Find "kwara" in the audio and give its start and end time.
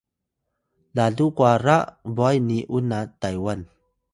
1.37-1.77